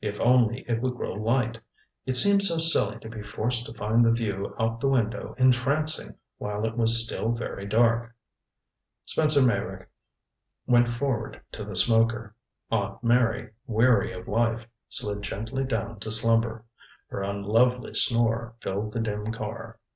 If 0.00 0.20
only 0.20 0.60
it 0.68 0.80
would 0.80 0.94
grow 0.94 1.14
light! 1.14 1.58
It 2.06 2.16
seemed 2.16 2.44
so 2.44 2.58
silly 2.58 3.00
to 3.00 3.08
be 3.08 3.20
forced 3.20 3.66
to 3.66 3.74
find 3.74 4.04
the 4.04 4.12
view 4.12 4.54
out 4.56 4.78
the 4.78 4.86
window 4.86 5.34
entrancing 5.38 6.14
while 6.38 6.64
it 6.64 6.76
was 6.76 7.04
still 7.04 7.32
very 7.32 7.66
dark. 7.66 8.14
Spencer 9.06 9.42
Meyrick 9.44 9.88
went 10.68 10.86
forward 10.86 11.40
to 11.50 11.64
the 11.64 11.74
smoker. 11.74 12.36
Aunt 12.70 13.02
Mary, 13.02 13.50
weary 13.66 14.12
of 14.12 14.28
life, 14.28 14.68
slid 14.88 15.20
gently 15.22 15.64
down 15.64 15.98
to 15.98 16.12
slumber. 16.12 16.64
Her 17.08 17.24
unlovely 17.24 17.94
snore 17.94 18.54
filled 18.60 18.92
the 18.92 19.00
dim 19.00 19.32
car. 19.32 19.80